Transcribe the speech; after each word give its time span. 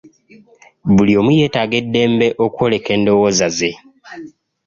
Buli 0.95 1.13
omu 1.19 1.31
yeetaaga 1.37 1.75
eddembe 1.83 2.27
okwoleka 2.45 2.89
endowooza 2.97 3.47
ze. 3.57 3.71